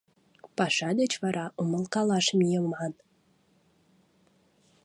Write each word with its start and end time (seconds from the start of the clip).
Паша 0.57 0.89
деч 0.99 1.13
вара 1.23 1.45
умылкалаш 1.61 2.27
мийыман». 2.39 2.93